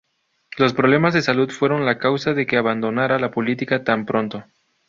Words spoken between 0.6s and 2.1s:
problemas de salud fueron la